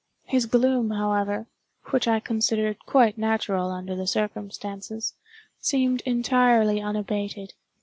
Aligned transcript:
His 0.23 0.47
gloom, 0.47 0.89
however 0.89 1.45
(which 1.91 2.07
I 2.07 2.19
considered 2.19 2.79
quite 2.87 3.19
natural 3.19 3.69
under 3.69 3.95
the 3.95 4.07
circumstances), 4.07 5.13
seemed 5.59 6.01
entirely 6.07 6.81
unabated. 6.81 7.53